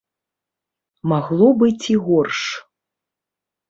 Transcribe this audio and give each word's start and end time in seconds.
Магло 1.13 1.47
быць 1.63 1.85
і 1.97 2.01
горш. 2.09 2.39